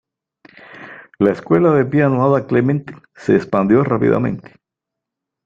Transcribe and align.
La 1.19 1.31
Escuela 1.31 1.73
de 1.75 1.85
Piano 1.85 2.25
Ada 2.25 2.47
Clement 2.47 2.87
se 3.15 3.35
expandió 3.35 3.83
rápidamente. 3.83 4.55